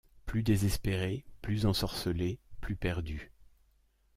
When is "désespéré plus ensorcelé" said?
0.41-2.39